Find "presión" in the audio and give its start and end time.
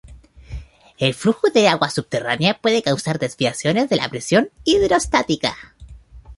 4.09-4.49